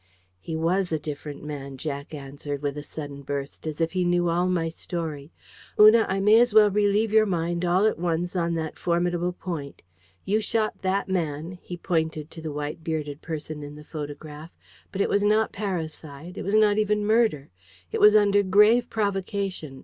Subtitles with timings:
[0.39, 4.29] "He WAS a different man," Jack answered, with a sudden burst, as if he knew
[4.29, 5.31] all my story.
[5.79, 9.83] "Una, I may as well relieve your mind all at once on that formidable point.
[10.25, 14.49] You shot that man" he pointed to the white bearded person in the photograph,
[14.91, 17.51] "but it was not parricide: it was not even murder.
[17.91, 19.79] It was under grave provocation...